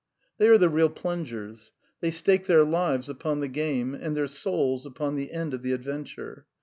They 0.39 0.47
are 0.47 0.57
the 0.57 0.67
real 0.67 0.89
plungers. 0.89 1.73
They 1.99 2.09
stake 2.09 2.47
their 2.47 2.63
lives 2.65 3.07
upon 3.07 3.39
Uie 3.39 3.51
game 3.51 3.93
and 3.93 4.17
their 4.17 4.25
souls 4.25 4.83
upon 4.83 5.15
the 5.15 5.31
end 5.31 5.53
of 5.53 5.61
the 5.61 5.77
adven 5.77 6.07
ture. 6.11 6.47